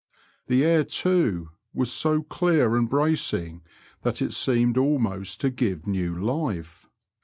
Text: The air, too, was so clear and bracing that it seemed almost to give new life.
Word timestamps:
The 0.47 0.65
air, 0.65 0.83
too, 0.83 1.51
was 1.75 1.93
so 1.93 2.23
clear 2.23 2.75
and 2.75 2.89
bracing 2.89 3.61
that 4.01 4.19
it 4.19 4.33
seemed 4.33 4.75
almost 4.79 5.39
to 5.41 5.51
give 5.51 5.85
new 5.85 6.15
life. 6.19 6.87